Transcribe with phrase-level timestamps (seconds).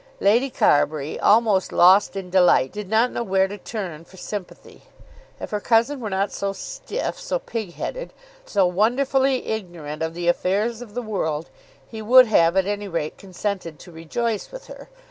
[0.19, 4.81] Lady Carbury, almost lost in delight, did not know where to turn for sympathy.
[5.39, 8.11] If her cousin were not so stiff, so pig headed,
[8.43, 11.51] so wonderfully ignorant of the affairs of the world,
[11.85, 14.89] he would have at any rate consented to rejoice with her.